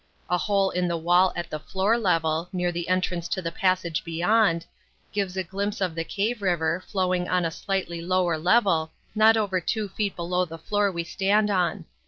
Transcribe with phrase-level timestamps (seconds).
[0.31, 4.03] A hole in the wall at the floor level, near the entrance to the passage
[4.03, 4.65] beyond,
[5.11, 9.61] gives a glimpse of the cave river flowing on a slightly lower level, not over
[9.61, 11.85] two feet below the floor we stand on.